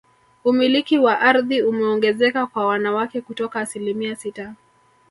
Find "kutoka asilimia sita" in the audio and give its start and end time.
3.21-4.55